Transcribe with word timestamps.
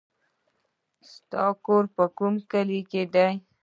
ستا 1.11 1.43
کور 1.65 1.83
کوم 2.19 2.33
کلي 2.51 2.79
کې 2.91 3.01
دی 3.13 3.29